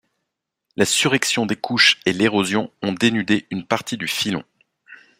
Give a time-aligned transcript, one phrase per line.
[0.77, 4.43] La surrection des couches et l'érosion ont dénudé une partie du filon.